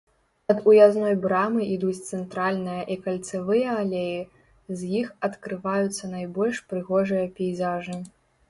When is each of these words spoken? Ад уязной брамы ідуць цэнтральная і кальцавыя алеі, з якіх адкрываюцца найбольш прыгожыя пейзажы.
Ад 0.51 0.61
уязной 0.69 1.15
брамы 1.25 1.67
ідуць 1.73 2.05
цэнтральная 2.07 2.79
і 2.95 2.97
кальцавыя 3.03 3.77
алеі, 3.83 4.19
з 4.77 4.91
якіх 4.95 5.07
адкрываюцца 5.29 6.03
найбольш 6.15 6.67
прыгожыя 6.73 7.25
пейзажы. 7.39 7.97